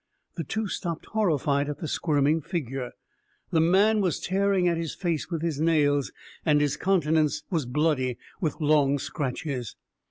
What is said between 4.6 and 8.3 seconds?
at his face with his nails, and his countenance was bloody